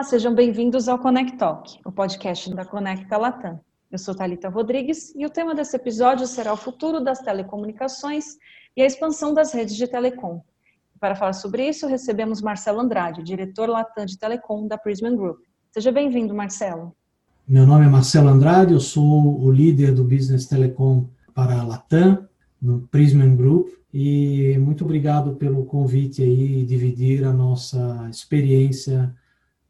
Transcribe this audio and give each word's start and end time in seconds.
Olá, 0.00 0.08
sejam 0.08 0.34
bem-vindos 0.34 0.88
ao 0.88 0.98
Connect 0.98 1.36
Talk, 1.36 1.78
o 1.84 1.92
podcast 1.92 2.54
da 2.54 2.64
Conecta 2.64 3.18
Latam. 3.18 3.60
Eu 3.92 3.98
sou 3.98 4.14
Talita 4.14 4.48
Rodrigues 4.48 5.14
e 5.14 5.26
o 5.26 5.28
tema 5.28 5.54
desse 5.54 5.76
episódio 5.76 6.26
será 6.26 6.54
o 6.54 6.56
futuro 6.56 7.04
das 7.04 7.18
telecomunicações 7.18 8.38
e 8.74 8.80
a 8.80 8.86
expansão 8.86 9.34
das 9.34 9.52
redes 9.52 9.76
de 9.76 9.86
telecom. 9.86 10.40
Para 10.98 11.14
falar 11.14 11.34
sobre 11.34 11.68
isso, 11.68 11.86
recebemos 11.86 12.40
Marcelo 12.40 12.80
Andrade, 12.80 13.22
diretor 13.22 13.68
Latam 13.68 14.06
de 14.06 14.18
Telecom 14.18 14.66
da 14.66 14.78
Prism 14.78 15.14
Group. 15.14 15.40
Seja 15.70 15.92
bem-vindo, 15.92 16.34
Marcelo. 16.34 16.96
Meu 17.46 17.66
nome 17.66 17.84
é 17.84 17.88
Marcelo 17.90 18.30
Andrade, 18.30 18.72
eu 18.72 18.80
sou 18.80 19.38
o 19.38 19.52
líder 19.52 19.92
do 19.92 20.02
Business 20.02 20.46
Telecom 20.46 21.04
para 21.34 21.60
a 21.60 21.62
Latam, 21.62 22.26
no 22.58 22.88
Prism 22.88 23.36
Group, 23.36 23.68
e 23.92 24.56
muito 24.60 24.82
obrigado 24.82 25.36
pelo 25.36 25.66
convite 25.66 26.22
aí 26.22 26.64
dividir 26.64 27.22
a 27.22 27.34
nossa 27.34 28.08
experiência 28.10 29.14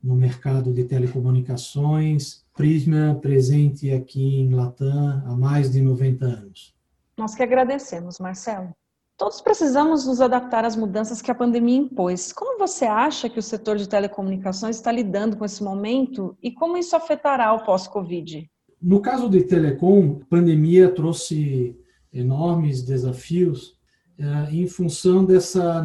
no 0.03 0.15
mercado 0.15 0.73
de 0.73 0.85
telecomunicações. 0.85 2.45
Prisma 2.55 3.19
presente 3.21 3.91
aqui 3.93 4.41
em 4.41 4.55
Latam 4.55 5.23
há 5.27 5.37
mais 5.37 5.71
de 5.71 5.81
90 5.81 6.25
anos. 6.25 6.75
Nós 7.17 7.35
que 7.35 7.43
agradecemos, 7.43 8.19
Marcelo. 8.19 8.75
Todos 9.17 9.43
precisamos 9.43 10.07
nos 10.07 10.21
adaptar 10.21 10.65
às 10.65 10.75
mudanças 10.75 11.21
que 11.21 11.31
a 11.31 11.35
pandemia 11.35 11.77
impôs. 11.77 12.33
Como 12.33 12.59
você 12.59 12.87
acha 12.87 13.29
que 13.29 13.39
o 13.39 13.43
setor 13.43 13.77
de 13.77 13.87
telecomunicações 13.87 14.77
está 14.77 14.91
lidando 14.91 15.37
com 15.37 15.45
esse 15.45 15.63
momento 15.63 16.35
e 16.43 16.51
como 16.51 16.79
isso 16.79 16.97
afetará 16.97 17.53
o 17.53 17.63
pós-Covid? 17.63 18.51
No 18.81 19.03
caso 19.03 19.29
de 19.29 19.43
telecom, 19.43 20.21
a 20.23 20.25
pandemia 20.25 20.91
trouxe 20.91 21.79
enormes 22.11 22.83
desafios 22.83 23.77
eh, 24.19 24.49
em 24.53 24.67
função 24.67 25.23
dessa 25.23 25.85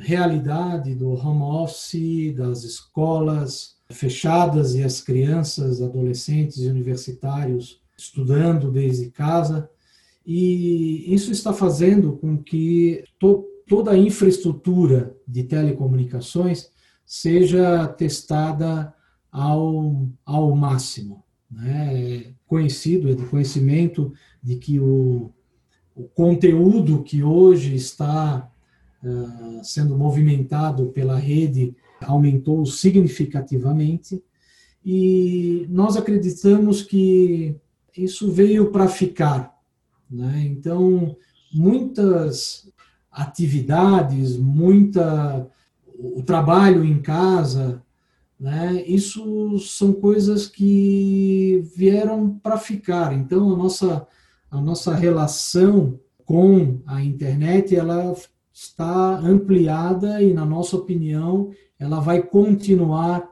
realidade 0.00 0.94
do 0.94 1.10
home 1.10 1.42
office, 1.42 2.34
das 2.34 2.64
escolas 2.64 3.76
fechadas 3.90 4.74
e 4.74 4.82
as 4.82 5.00
crianças, 5.00 5.82
adolescentes 5.82 6.58
e 6.58 6.68
universitários 6.68 7.80
estudando 7.96 8.70
desde 8.70 9.10
casa. 9.10 9.68
E 10.24 11.12
isso 11.12 11.30
está 11.30 11.52
fazendo 11.52 12.16
com 12.16 12.38
que 12.38 13.04
to, 13.18 13.44
toda 13.68 13.92
a 13.92 13.98
infraestrutura 13.98 15.14
de 15.26 15.44
telecomunicações 15.44 16.70
seja 17.04 17.86
testada 17.88 18.94
ao, 19.30 20.08
ao 20.24 20.54
máximo. 20.56 21.24
Né? 21.50 22.26
É 22.28 22.32
conhecido, 22.46 23.10
é 23.10 23.14
de 23.14 23.26
conhecimento 23.26 24.12
de 24.42 24.56
que 24.56 24.80
o, 24.80 25.32
o 25.94 26.04
conteúdo 26.04 27.02
que 27.02 27.22
hoje 27.22 27.74
está 27.74 28.49
uh, 29.02 29.64
sendo 29.64 29.96
movimentado 29.96 30.86
pela 30.86 31.16
rede 31.16 31.74
aumentou 32.00 32.64
significativamente 32.64 34.22
e 34.84 35.66
nós 35.68 35.96
acreditamos 35.96 36.82
que 36.82 37.54
isso 37.96 38.30
veio 38.32 38.70
para 38.70 38.88
ficar. 38.88 39.54
Né? 40.10 40.44
Então, 40.46 41.16
muitas 41.52 42.68
atividades, 43.10 44.36
muita 44.36 45.46
o 45.98 46.22
trabalho 46.22 46.82
em 46.82 47.02
casa, 47.02 47.82
né? 48.38 48.82
Isso 48.86 49.58
são 49.58 49.92
coisas 49.92 50.46
que 50.46 51.62
vieram 51.76 52.38
para 52.42 52.56
ficar. 52.56 53.12
Então, 53.12 53.52
a 53.52 53.56
nossa 53.56 54.06
a 54.50 54.60
nossa 54.60 54.94
relação 54.94 56.00
com 56.24 56.80
a 56.86 57.04
internet 57.04 57.76
ela 57.76 58.14
está 58.62 59.18
ampliada 59.18 60.22
e, 60.22 60.34
na 60.34 60.44
nossa 60.44 60.76
opinião, 60.76 61.50
ela 61.78 61.98
vai 61.98 62.22
continuar 62.22 63.26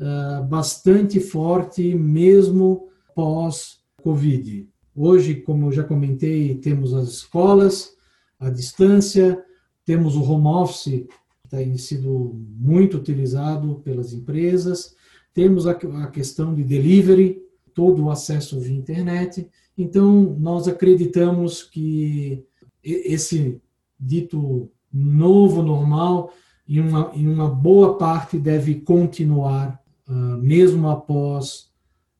uh, 0.00 0.44
bastante 0.46 1.18
forte 1.18 1.96
mesmo 1.96 2.88
pós-Covid. 3.12 4.68
Hoje, 4.94 5.34
como 5.34 5.72
já 5.72 5.82
comentei, 5.82 6.54
temos 6.58 6.94
as 6.94 7.08
escolas 7.08 7.92
à 8.38 8.50
distância, 8.50 9.44
temos 9.84 10.14
o 10.14 10.22
home 10.22 10.46
office, 10.46 11.08
que 11.42 11.48
tem 11.50 11.76
sido 11.76 12.40
muito 12.56 12.98
utilizado 12.98 13.80
pelas 13.80 14.12
empresas, 14.12 14.94
temos 15.34 15.66
a, 15.66 15.72
a 15.72 16.06
questão 16.06 16.54
de 16.54 16.62
delivery, 16.62 17.42
todo 17.74 18.04
o 18.04 18.10
acesso 18.12 18.60
via 18.60 18.78
internet. 18.78 19.50
Então, 19.76 20.36
nós 20.38 20.68
acreditamos 20.68 21.64
que 21.64 22.44
esse 22.84 23.60
dito 23.98 24.70
novo 24.92 25.62
normal, 25.62 26.32
em 26.68 26.80
uma, 26.80 27.10
em 27.14 27.26
uma 27.26 27.48
boa 27.48 27.96
parte 27.96 28.38
deve 28.38 28.76
continuar, 28.76 29.82
uh, 30.08 30.12
mesmo 30.12 30.88
após 30.88 31.70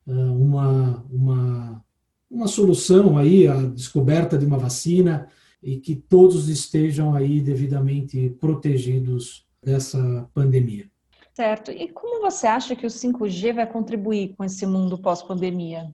uh, 0.06 0.12
uma, 0.12 1.05
uma, 1.11 1.84
uma 2.31 2.49
solução 2.49 3.19
aí, 3.19 3.47
a 3.47 3.55
descoberta 3.62 4.39
de 4.39 4.47
uma 4.47 4.59
vacina, 4.59 5.29
e 5.62 5.77
que 5.79 5.95
todos 5.95 6.49
estejam 6.49 7.15
aí 7.15 7.41
devidamente 7.41 8.31
protegidos 8.41 9.47
dessa 9.62 10.29
pandemia. 10.33 10.89
Certo. 11.35 11.71
E 11.71 11.89
como 11.89 12.21
você 12.21 12.47
acha 12.47 12.75
que 12.75 12.87
o 12.87 12.91
5G 12.91 13.55
vai 13.55 13.67
contribuir 13.67 14.35
com 14.37 14.45
esse 14.45 14.67
mundo 14.67 14.99
pós-pandemia? 14.99 15.91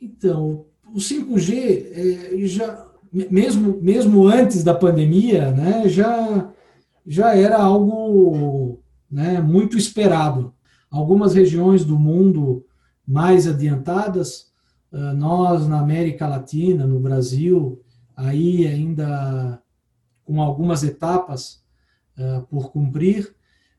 Então, 0.00 0.66
o 0.92 0.98
5G 0.98 2.32
é, 2.32 2.46
já 2.46 2.89
mesmo, 3.12 3.78
mesmo 3.80 4.26
antes 4.26 4.62
da 4.62 4.74
pandemia, 4.74 5.50
né, 5.52 5.88
já, 5.88 6.50
já 7.06 7.34
era 7.34 7.60
algo 7.60 8.80
né, 9.10 9.40
muito 9.40 9.76
esperado. 9.76 10.54
Algumas 10.90 11.34
regiões 11.34 11.84
do 11.84 11.98
mundo 11.98 12.64
mais 13.06 13.46
adiantadas, 13.46 14.50
ah, 14.92 15.12
nós 15.14 15.66
na 15.68 15.80
América 15.80 16.26
Latina, 16.26 16.86
no 16.86 17.00
Brasil, 17.00 17.80
aí 18.16 18.66
ainda 18.66 19.62
com 20.24 20.40
algumas 20.40 20.84
etapas 20.84 21.62
uh, 22.16 22.46
por 22.46 22.70
cumprir, 22.70 23.34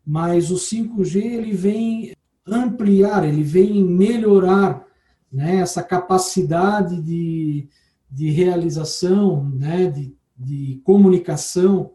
mas 0.06 0.52
o 0.52 0.56
5G 0.56 1.16
ele 1.16 1.54
vem 1.54 2.14
ampliar, 2.46 3.24
ele 3.24 3.44
vem 3.44 3.82
melhorar 3.84 4.86
né, 5.32 5.58
essa 5.58 5.82
capacidade 5.82 7.02
de, 7.02 7.70
de 8.12 8.30
realização, 8.30 9.50
né, 9.50 9.88
de, 9.88 10.14
de 10.38 10.82
comunicação, 10.84 11.92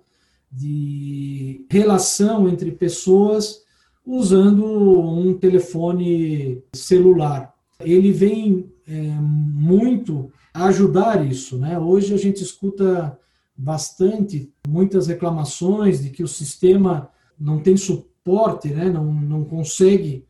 de 0.50 1.66
relação 1.70 2.48
entre 2.48 2.72
pessoas 2.72 3.62
usando 4.04 4.64
um 4.64 5.34
telefone 5.34 6.62
celular. 6.74 7.52
Ele 7.80 8.12
vem 8.12 8.72
é, 8.88 8.92
muito 9.20 10.32
ajudar 10.54 11.26
isso. 11.26 11.58
Né? 11.58 11.78
Hoje 11.78 12.14
a 12.14 12.16
gente 12.16 12.42
escuta 12.42 13.18
bastante, 13.54 14.50
muitas 14.66 15.08
reclamações 15.08 16.02
de 16.02 16.10
que 16.10 16.22
o 16.22 16.28
sistema 16.28 17.10
não 17.38 17.58
tem 17.58 17.76
suporte, 17.76 18.68
né? 18.68 18.88
não, 18.88 19.12
não 19.12 19.44
consegue, 19.44 20.24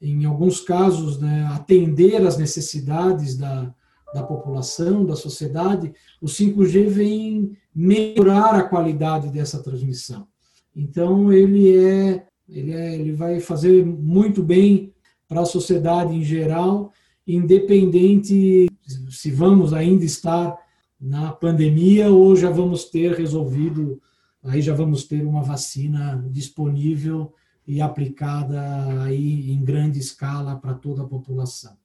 em 0.00 0.24
alguns 0.26 0.60
casos, 0.60 1.18
né, 1.18 1.48
atender 1.52 2.24
às 2.24 2.36
necessidades 2.36 3.36
da, 3.36 3.74
da 4.14 4.22
população, 4.22 5.04
da 5.04 5.16
sociedade, 5.16 5.92
o 6.22 6.26
5G 6.26 6.86
vem 6.86 7.56
melhorar 7.74 8.54
a 8.54 8.62
qualidade 8.62 9.28
dessa 9.28 9.60
transmissão. 9.60 10.28
Então 10.74 11.32
ele 11.32 11.76
é, 11.76 12.24
ele 12.48 12.72
é, 12.72 12.94
ele 12.94 13.12
vai 13.12 13.40
fazer 13.40 13.84
muito 13.84 14.40
bem 14.40 14.94
para 15.26 15.40
a 15.40 15.44
sociedade 15.44 16.14
em 16.14 16.22
geral, 16.22 16.92
independente 17.26 18.68
se 19.10 19.32
vamos 19.32 19.72
ainda 19.72 20.04
estar 20.04 20.56
na 21.00 21.32
pandemia 21.32 22.08
ou 22.08 22.36
já 22.36 22.50
vamos 22.50 22.84
ter 22.84 23.14
resolvido, 23.14 24.00
aí 24.44 24.62
já 24.62 24.74
vamos 24.74 25.04
ter 25.04 25.26
uma 25.26 25.42
vacina 25.42 26.24
disponível 26.30 27.34
e 27.66 27.80
aplicada 27.80 29.02
aí 29.02 29.50
em 29.50 29.64
grande 29.64 29.98
escala 29.98 30.54
para 30.54 30.74
toda 30.74 31.02
a 31.02 31.06
população. 31.06 31.76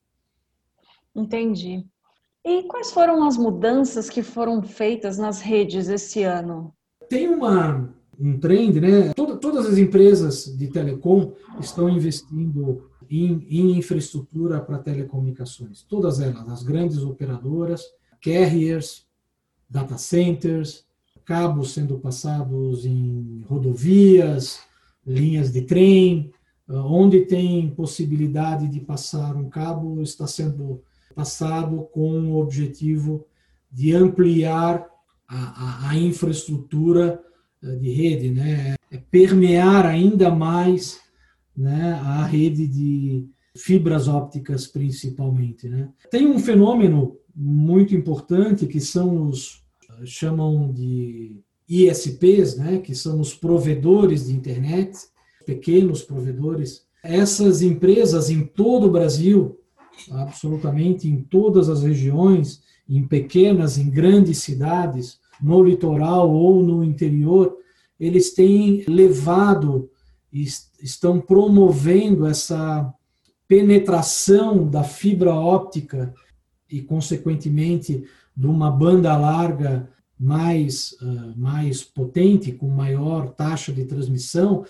Entendi. 1.15 1.85
E 2.45 2.63
quais 2.63 2.91
foram 2.91 3.27
as 3.27 3.37
mudanças 3.37 4.09
que 4.09 4.23
foram 4.23 4.61
feitas 4.63 5.17
nas 5.17 5.41
redes 5.41 5.89
esse 5.89 6.23
ano? 6.23 6.73
Tem 7.09 7.27
uma, 7.27 7.93
um 8.19 8.39
trend, 8.39 8.79
né? 8.79 9.13
Toda, 9.13 9.37
todas 9.37 9.65
as 9.65 9.77
empresas 9.77 10.45
de 10.57 10.67
telecom 10.67 11.33
estão 11.59 11.89
investindo 11.89 12.89
em, 13.09 13.45
em 13.49 13.77
infraestrutura 13.77 14.59
para 14.59 14.77
telecomunicações. 14.77 15.83
Todas 15.83 16.19
elas, 16.19 16.47
as 16.47 16.63
grandes 16.63 16.99
operadoras, 17.03 17.83
carriers, 18.21 19.05
data 19.69 19.97
centers, 19.97 20.85
cabos 21.25 21.73
sendo 21.73 21.99
passados 21.99 22.85
em 22.85 23.43
rodovias, 23.47 24.61
linhas 25.05 25.51
de 25.51 25.61
trem, 25.61 26.31
onde 26.67 27.21
tem 27.21 27.69
possibilidade 27.71 28.67
de 28.67 28.79
passar 28.79 29.35
um 29.35 29.49
cabo 29.49 30.01
está 30.01 30.27
sendo 30.27 30.81
passado 31.19 31.85
com 31.91 32.31
o 32.31 32.39
objetivo 32.39 33.25
de 33.69 33.93
ampliar 33.93 34.87
a, 35.27 35.87
a, 35.87 35.89
a 35.89 35.97
infraestrutura 35.97 37.21
eh, 37.61 37.75
de 37.75 37.91
rede, 37.91 38.31
né? 38.31 38.75
É 38.89 38.97
permear 38.97 39.85
ainda 39.85 40.31
mais 40.31 41.01
né, 41.55 41.99
a 42.01 42.25
rede 42.25 42.65
de 42.65 43.27
fibras 43.55 44.07
ópticas 44.07 44.65
principalmente. 44.65 45.67
Né. 45.67 45.89
Tem 46.09 46.25
um 46.25 46.39
fenômeno 46.39 47.17
muito 47.35 47.93
importante 47.93 48.65
que 48.65 48.79
são 48.79 49.27
os 49.27 49.61
chamam 50.05 50.71
de 50.71 51.41
ISPs, 51.67 52.55
né, 52.55 52.79
que 52.79 52.95
são 52.95 53.19
os 53.19 53.35
provedores 53.35 54.27
de 54.27 54.33
internet, 54.33 54.97
pequenos 55.45 56.01
provedores. 56.01 56.85
Essas 57.03 57.61
empresas 57.61 58.29
em 58.29 58.45
todo 58.45 58.87
o 58.87 58.91
Brasil, 58.91 59.58
absolutamente 60.11 61.07
em 61.07 61.21
todas 61.21 61.69
as 61.69 61.83
regiões, 61.83 62.61
em 62.87 63.05
pequenas, 63.07 63.77
em 63.77 63.89
grandes 63.89 64.39
cidades, 64.39 65.19
no 65.41 65.63
litoral 65.63 66.31
ou 66.31 66.61
no 66.63 66.83
interior, 66.83 67.57
eles 67.99 68.33
têm 68.33 68.83
levado, 68.87 69.89
estão 70.31 71.19
promovendo 71.19 72.25
essa 72.25 72.93
penetração 73.47 74.67
da 74.67 74.83
fibra 74.83 75.33
óptica 75.33 76.13
e, 76.69 76.81
consequentemente, 76.81 78.03
de 78.35 78.47
uma 78.47 78.69
banda 78.69 79.17
larga 79.17 79.89
mais, 80.19 80.91
uh, 81.01 81.33
mais 81.37 81.83
potente, 81.83 82.51
com 82.51 82.67
maior 82.67 83.29
taxa 83.29 83.71
de 83.71 83.85
transmissão, 83.85 84.65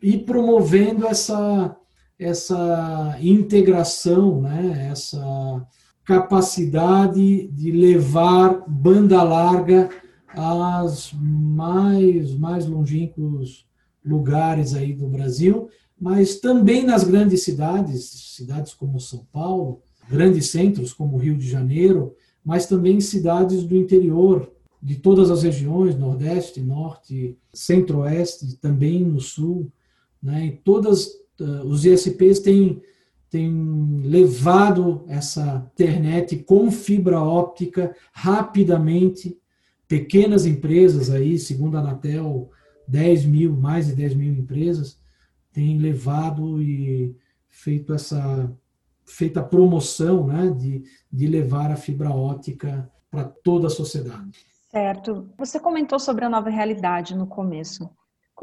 e 0.00 0.16
promovendo 0.16 1.06
essa, 1.06 1.76
essa 2.22 3.16
integração, 3.20 4.40
né, 4.40 4.88
essa 4.90 5.66
capacidade 6.04 7.48
de 7.48 7.70
levar 7.70 8.64
banda 8.68 9.22
larga 9.22 9.88
aos 10.34 11.12
mais, 11.12 12.34
mais 12.34 12.66
longínquos 12.66 13.66
lugares 14.04 14.74
aí 14.74 14.92
do 14.92 15.06
Brasil, 15.06 15.68
mas 16.00 16.40
também 16.40 16.84
nas 16.84 17.04
grandes 17.04 17.42
cidades, 17.44 18.34
cidades 18.36 18.74
como 18.74 18.98
São 18.98 19.24
Paulo, 19.32 19.80
grandes 20.08 20.50
centros 20.50 20.92
como 20.92 21.18
Rio 21.18 21.36
de 21.36 21.48
Janeiro, 21.48 22.14
mas 22.44 22.66
também 22.66 23.00
cidades 23.00 23.62
do 23.62 23.76
interior, 23.76 24.50
de 24.82 24.96
todas 24.96 25.30
as 25.30 25.44
regiões, 25.44 25.96
Nordeste, 25.96 26.60
Norte, 26.60 27.38
Centro-Oeste, 27.54 28.56
também 28.56 29.04
no 29.04 29.20
Sul. 29.20 29.70
Né? 30.20 30.46
E 30.46 30.50
todas 30.50 31.21
os 31.64 31.84
ISPs 31.84 32.40
têm, 32.40 32.82
têm 33.30 34.02
levado 34.04 35.04
essa 35.08 35.70
internet 35.72 36.36
com 36.44 36.70
fibra 36.70 37.20
óptica 37.20 37.94
rapidamente. 38.12 39.38
Pequenas 39.88 40.46
empresas 40.46 41.10
aí, 41.10 41.38
segundo 41.38 41.76
a 41.76 41.80
Anatel, 41.80 42.50
10 42.88 43.26
mil, 43.26 43.56
mais 43.56 43.86
de 43.86 43.94
10 43.94 44.14
mil 44.14 44.32
empresas, 44.32 44.98
têm 45.52 45.78
levado 45.78 46.62
e 46.62 47.14
feito 47.48 47.92
essa 47.92 48.50
feita 49.04 49.40
a 49.40 49.44
promoção 49.44 50.26
né, 50.26 50.50
de, 50.50 50.82
de 51.12 51.26
levar 51.26 51.70
a 51.70 51.76
fibra 51.76 52.10
óptica 52.10 52.90
para 53.10 53.24
toda 53.24 53.66
a 53.66 53.70
sociedade. 53.70 54.46
Certo. 54.70 55.28
Você 55.36 55.60
comentou 55.60 55.98
sobre 55.98 56.24
a 56.24 56.30
nova 56.30 56.48
realidade 56.48 57.14
no 57.14 57.26
começo. 57.26 57.90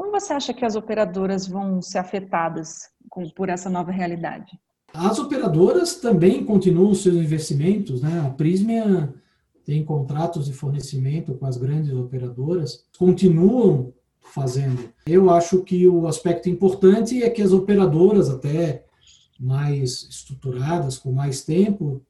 Como 0.00 0.12
você 0.12 0.32
acha 0.32 0.54
que 0.54 0.64
as 0.64 0.76
operadoras 0.76 1.46
vão 1.46 1.82
ser 1.82 1.98
afetadas 1.98 2.88
com, 3.10 3.28
por 3.28 3.50
essa 3.50 3.68
nova 3.68 3.92
realidade? 3.92 4.58
As 4.94 5.18
operadoras 5.18 5.96
também 5.96 6.42
continuam 6.42 6.94
seus 6.94 7.16
investimentos, 7.16 8.00
né? 8.00 8.24
A 8.26 8.30
Prismia 8.30 9.12
tem 9.62 9.84
contratos 9.84 10.46
de 10.46 10.54
fornecimento 10.54 11.34
com 11.34 11.44
as 11.44 11.58
grandes 11.58 11.92
operadoras, 11.92 12.86
continuam 12.98 13.92
fazendo. 14.22 14.90
Eu 15.06 15.28
acho 15.28 15.62
que 15.64 15.86
o 15.86 16.06
aspecto 16.06 16.48
importante 16.48 17.22
é 17.22 17.28
que 17.28 17.42
as 17.42 17.52
operadoras, 17.52 18.30
até 18.30 18.86
mais 19.38 20.04
estruturadas, 20.08 20.96
com 20.96 21.12
mais 21.12 21.44
tempo, 21.44 22.00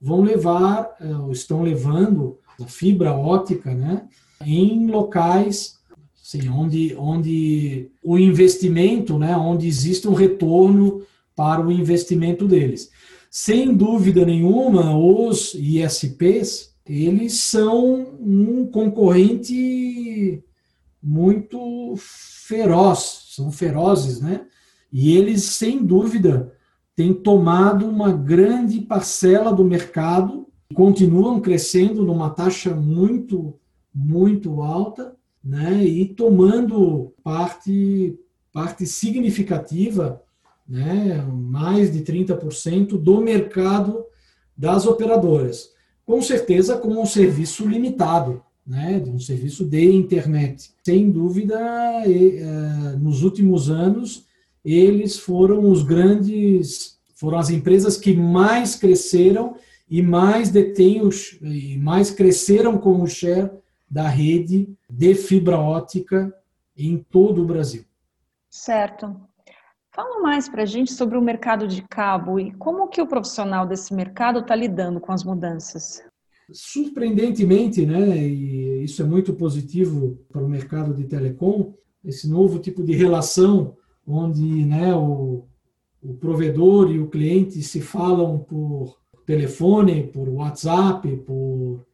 vão 0.00 0.22
levar, 0.22 0.96
eh, 0.98 1.32
estão 1.32 1.62
levando 1.62 2.38
a 2.58 2.66
fibra 2.66 3.12
ótica, 3.12 3.74
né, 3.74 4.08
em 4.42 4.86
locais 4.90 5.76
assim, 6.26 6.48
onde, 6.48 6.92
onde 6.98 7.88
o 8.02 8.18
investimento, 8.18 9.16
né, 9.16 9.36
onde 9.36 9.68
existe 9.68 10.08
um 10.08 10.12
retorno 10.12 11.02
para 11.36 11.64
o 11.64 11.70
investimento 11.70 12.48
deles. 12.48 12.90
Sem 13.30 13.72
dúvida 13.72 14.26
nenhuma, 14.26 14.98
os 14.98 15.54
ISPs, 15.54 16.74
eles 16.84 17.34
são 17.34 18.16
um 18.20 18.66
concorrente 18.66 20.42
muito 21.00 21.94
feroz, 21.96 23.26
são 23.30 23.52
ferozes, 23.52 24.20
né? 24.20 24.46
E 24.92 25.16
eles, 25.16 25.44
sem 25.44 25.84
dúvida, 25.84 26.52
têm 26.96 27.12
tomado 27.14 27.86
uma 27.86 28.10
grande 28.10 28.80
parcela 28.80 29.52
do 29.52 29.64
mercado, 29.64 30.48
continuam 30.74 31.40
crescendo 31.40 32.02
numa 32.02 32.30
taxa 32.30 32.74
muito, 32.74 33.54
muito 33.94 34.62
alta, 34.62 35.14
né, 35.46 35.84
e 35.84 36.04
tomando 36.06 37.14
parte, 37.22 38.18
parte 38.52 38.84
significativa, 38.84 40.20
né, 40.68 41.24
mais 41.32 41.92
de 41.92 42.00
30% 42.00 42.98
do 42.98 43.20
mercado 43.20 44.04
das 44.58 44.86
operadoras. 44.86 45.70
Com 46.04 46.20
certeza 46.20 46.76
com 46.76 47.00
um 47.00 47.06
serviço 47.06 47.64
limitado, 47.64 48.42
né, 48.66 48.98
de 48.98 49.08
um 49.08 49.20
serviço 49.20 49.64
de 49.64 49.84
internet. 49.84 50.72
Sem 50.84 51.12
dúvida, 51.12 51.56
eh, 52.04 52.96
nos 52.98 53.22
últimos 53.22 53.70
anos, 53.70 54.24
eles 54.64 55.16
foram 55.16 55.70
os 55.70 55.84
grandes, 55.84 56.98
foram 57.14 57.38
as 57.38 57.50
empresas 57.50 57.96
que 57.96 58.12
mais 58.12 58.74
cresceram 58.74 59.54
e 59.88 60.02
mais 60.02 60.50
detêm 60.50 61.08
e 61.40 61.78
mais 61.78 62.10
cresceram 62.10 62.76
com 62.76 63.00
o 63.00 63.06
share 63.06 63.48
da 63.88 64.08
rede 64.08 64.68
de 64.88 65.14
fibra 65.14 65.58
ótica 65.58 66.34
em 66.76 66.98
todo 66.98 67.42
o 67.42 67.46
Brasil. 67.46 67.84
Certo. 68.50 69.14
Fala 69.90 70.20
mais 70.20 70.48
para 70.48 70.62
a 70.62 70.66
gente 70.66 70.92
sobre 70.92 71.16
o 71.16 71.22
mercado 71.22 71.66
de 71.66 71.82
cabo 71.82 72.38
e 72.38 72.52
como 72.52 72.88
que 72.88 73.00
o 73.00 73.06
profissional 73.06 73.66
desse 73.66 73.94
mercado 73.94 74.40
está 74.40 74.54
lidando 74.54 75.00
com 75.00 75.12
as 75.12 75.24
mudanças. 75.24 76.02
Surpreendentemente, 76.52 77.84
né, 77.86 78.18
e 78.18 78.84
isso 78.84 79.02
é 79.02 79.04
muito 79.04 79.32
positivo 79.34 80.18
para 80.28 80.42
o 80.42 80.48
mercado 80.48 80.94
de 80.94 81.04
telecom, 81.04 81.72
esse 82.04 82.28
novo 82.28 82.58
tipo 82.58 82.84
de 82.84 82.92
relação 82.92 83.74
onde 84.06 84.64
né, 84.64 84.94
o, 84.94 85.44
o 86.02 86.14
provedor 86.14 86.90
e 86.90 87.00
o 87.00 87.08
cliente 87.08 87.62
se 87.62 87.80
falam 87.80 88.38
por 88.38 88.98
telefone, 89.24 90.06
por 90.06 90.28
WhatsApp, 90.28 91.16
por 91.26 91.84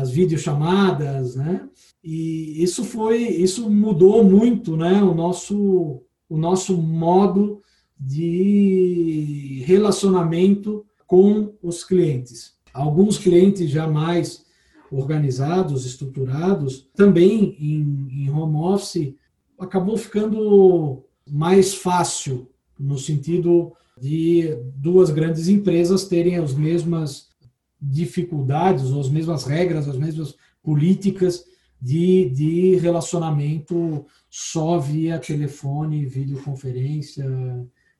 as 0.00 0.10
videochamadas, 0.10 1.36
né? 1.36 1.68
E 2.02 2.62
isso 2.62 2.82
foi, 2.82 3.18
isso 3.18 3.68
mudou 3.68 4.24
muito, 4.24 4.76
né? 4.76 5.02
O 5.02 5.14
nosso, 5.14 6.02
o 6.28 6.36
nosso 6.36 6.76
modo 6.76 7.60
de 7.98 9.62
relacionamento 9.66 10.84
com 11.06 11.52
os 11.62 11.84
clientes. 11.84 12.54
Alguns 12.72 13.18
clientes 13.18 13.68
já 13.68 13.86
mais 13.86 14.44
organizados, 14.90 15.84
estruturados, 15.84 16.88
também 16.94 17.56
em, 17.60 18.24
em 18.24 18.30
home 18.30 18.56
office, 18.56 19.14
acabou 19.58 19.96
ficando 19.96 21.04
mais 21.28 21.74
fácil, 21.74 22.48
no 22.78 22.98
sentido 22.98 23.72
de 24.00 24.56
duas 24.74 25.10
grandes 25.10 25.48
empresas 25.48 26.04
terem 26.06 26.36
as 26.36 26.54
mesmas 26.54 27.29
dificuldades, 27.80 28.90
ou 28.90 29.00
as 29.00 29.08
mesmas 29.08 29.44
regras, 29.44 29.88
as 29.88 29.96
mesmas 29.96 30.34
políticas 30.62 31.44
de, 31.80 32.28
de 32.30 32.76
relacionamento 32.76 34.04
só 34.28 34.78
via 34.78 35.18
telefone, 35.18 36.04
videoconferência 36.04 37.26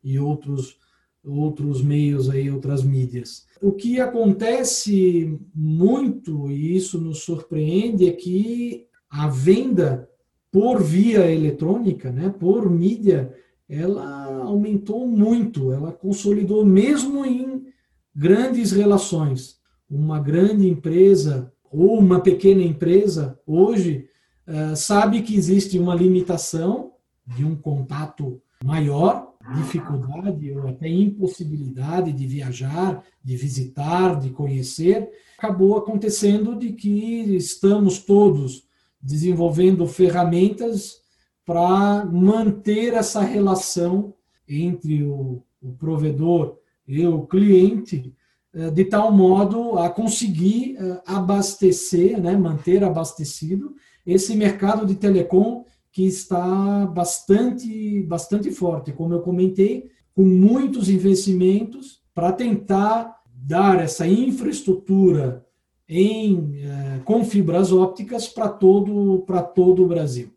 e 0.05 0.19
outros, 0.19 0.77
outros 1.25 1.83
meios 1.83 2.29
aí, 2.29 2.51
outras 2.51 2.83
mídias. 2.83 3.47
O 3.61 3.73
que 3.73 4.01
acontece 4.01 5.39
muito, 5.55 6.51
e 6.51 6.77
isso 6.77 7.01
nos 7.01 7.23
surpreende, 7.23 8.09
é 8.09 8.13
que 8.13 8.87
a 9.09 9.29
venda 9.29 10.09
por 10.53 10.83
via 10.83 11.31
eletrônica, 11.31 12.11
né, 12.11 12.29
por 12.29 12.69
mídia, 12.69 13.33
ela 13.69 14.43
aumentou 14.43 15.07
muito, 15.07 15.73
ela 15.73 15.93
consolidou 15.93 16.65
mesmo 16.65 17.25
em 17.25 17.67
grandes 18.15 18.73
relações. 18.73 19.60
Uma 19.91 20.21
grande 20.21 20.69
empresa 20.69 21.53
ou 21.71 21.99
uma 21.99 22.21
pequena 22.21 22.63
empresa 22.63 23.39
hoje 23.47 24.09
uh, 24.47 24.77
sabe 24.77 25.23
que 25.23 25.35
existe 25.35 25.79
uma 25.79 25.95
limitação 25.95 26.93
de 27.27 27.45
um 27.45 27.57
contato 27.57 28.41
maior, 28.65 29.35
dificuldade 29.57 30.53
ou 30.53 30.69
até 30.69 30.89
impossibilidade 30.89 32.13
de 32.13 32.27
viajar, 32.27 33.03
de 33.25 33.37
visitar, 33.37 34.19
de 34.19 34.31
conhecer. 34.31 35.09
Acabou 35.39 35.77
acontecendo 35.77 36.55
de 36.55 36.73
que 36.73 37.37
estamos 37.37 37.99
todos 37.99 38.65
desenvolvendo 39.01 39.87
ferramentas 39.87 41.01
para 41.45 42.05
manter 42.05 42.93
essa 42.95 43.23
relação 43.23 44.15
entre 44.47 45.03
o, 45.03 45.43
provedor 45.79 46.59
e 46.87 47.07
o 47.07 47.23
cliente, 47.27 47.97
eh, 48.07 48.20
de 48.53 48.85
tal 48.85 49.13
modo 49.13 49.79
a 49.79 49.89
conseguir 49.89 50.77
eh, 50.77 51.03
abastecer, 51.07 52.21
né, 52.21 52.37
manter 52.37 52.83
abastecido 52.83 53.75
esse 54.05 54.35
mercado 54.35 54.85
de 54.85 54.97
telecom 54.97 55.65
que 55.93 56.05
está 56.07 56.87
bastante, 56.87 58.03
bastante 58.03 58.51
forte, 58.51 58.93
como 58.93 59.15
eu 59.15 59.21
comentei, 59.21 59.91
com 60.15 60.23
muitos 60.23 60.89
investimentos 60.89 62.03
para 62.15 62.33
tentar 62.33 63.21
dar 63.33 63.81
essa 63.81 64.07
infraestrutura 64.07 65.47
em, 65.89 66.63
eh, 66.63 67.01
com 67.05 67.25
fibras 67.25 67.73
ópticas 67.73 68.29
para 68.29 68.49
todo, 68.49 69.25
para 69.27 69.43
todo 69.43 69.85
o 69.85 69.89
Brasil. 69.89 70.31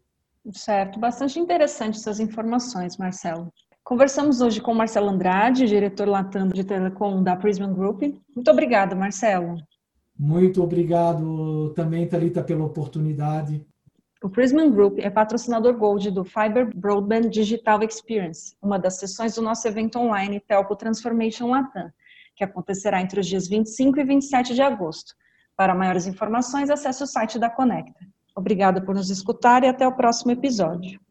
Certo, 0.51 0.99
bastante 0.99 1.39
interessante 1.39 1.97
essas 1.97 2.19
informações, 2.19 2.97
Marcelo. 2.97 3.51
Conversamos 3.83 4.39
hoje 4.39 4.61
com 4.61 4.73
Marcelo 4.73 5.09
Andrade, 5.09 5.67
diretor 5.67 6.07
latando 6.07 6.53
de 6.53 6.63
telecom 6.63 7.21
da 7.21 7.35
Prism 7.35 7.73
Group. 7.73 8.01
Muito 8.33 8.49
obrigada, 8.49 8.95
Marcelo. 8.95 9.57
Muito 10.17 10.63
obrigado 10.63 11.73
também, 11.75 12.07
Talita, 12.07 12.41
pela 12.41 12.63
oportunidade. 12.63 13.65
O 14.23 14.29
Prism 14.29 14.69
Group 14.69 14.99
é 14.99 15.09
patrocinador 15.09 15.75
Gold 15.75 16.09
do 16.11 16.23
Fiber 16.23 16.69
Broadband 16.73 17.29
Digital 17.29 17.83
Experience, 17.83 18.55
uma 18.61 18.79
das 18.79 18.97
sessões 18.99 19.35
do 19.35 19.41
nosso 19.41 19.67
evento 19.67 19.99
online 19.99 20.39
Telco 20.39 20.77
Transformation 20.77 21.49
Latam, 21.49 21.91
que 22.37 22.43
acontecerá 22.45 23.01
entre 23.01 23.19
os 23.19 23.27
dias 23.27 23.49
25 23.49 23.99
e 23.99 24.03
27 24.05 24.55
de 24.55 24.61
agosto. 24.61 25.13
Para 25.57 25.75
maiores 25.75 26.07
informações, 26.07 26.69
acesse 26.69 27.03
o 27.03 27.07
site 27.07 27.37
da 27.37 27.49
Conecta. 27.49 27.99
Obrigada 28.33 28.81
por 28.81 28.95
nos 28.95 29.09
escutar 29.09 29.61
e 29.65 29.67
até 29.67 29.85
o 29.85 29.91
próximo 29.91 30.31
episódio. 30.31 31.01